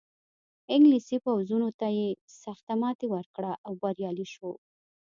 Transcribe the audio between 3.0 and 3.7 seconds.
ورکړه